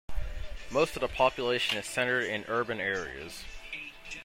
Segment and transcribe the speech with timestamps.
[0.71, 3.43] Most of the population is centered in urban areas.